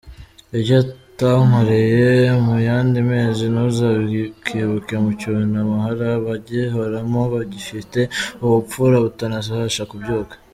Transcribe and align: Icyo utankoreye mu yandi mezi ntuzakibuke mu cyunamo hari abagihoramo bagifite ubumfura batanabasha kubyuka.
Icyo 0.59 0.77
utankoreye 0.87 2.09
mu 2.45 2.55
yandi 2.67 2.99
mezi 3.11 3.43
ntuzakibuke 3.53 4.95
mu 5.03 5.11
cyunamo 5.19 5.75
hari 5.85 6.05
abagihoramo 6.17 7.21
bagifite 7.33 7.99
ubumfura 8.43 8.95
batanabasha 9.05 9.83
kubyuka. 9.91 10.35